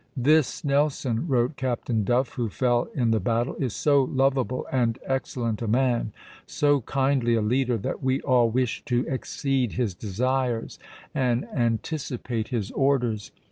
[0.17, 5.61] "This Nelson," wrote Captain Duff, who fell in the battle, "is so lovable and excellent
[5.61, 6.11] a man,
[6.47, 10.79] so kindly a leader, that we all wish to exceed his desires
[11.13, 13.29] and anticipate his orders."